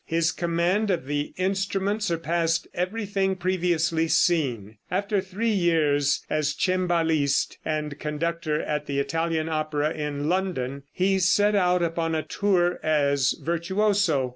[0.07, 4.77] His command of the instrument surpassed everything previously seen.
[4.89, 11.53] After three years as cembalist and conductor at the Italian opera in London, he set
[11.53, 14.29] out upon a tour as virtuoso.